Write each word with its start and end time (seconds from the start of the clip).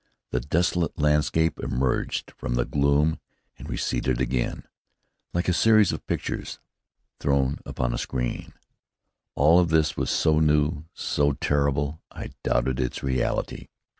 The 0.31 0.39
desolate 0.39 0.97
landscape 0.97 1.59
emerged 1.59 2.31
from 2.31 2.55
the 2.55 2.65
gloom 2.65 3.19
and 3.59 3.69
receded 3.69 4.19
again, 4.19 4.63
like 5.31 5.47
a 5.47 5.53
series 5.53 5.91
of 5.91 6.07
pictures 6.07 6.57
thrown 7.19 7.59
upon 7.67 7.93
a 7.93 7.99
screen. 7.99 8.55
All 9.35 9.59
of 9.59 9.69
this 9.69 9.95
was 9.95 10.09
so 10.09 10.39
new, 10.39 10.85
so 10.95 11.33
terrible, 11.33 12.01
I 12.09 12.31
doubted 12.43 12.79
its 12.79 13.03
reality. 13.03 13.67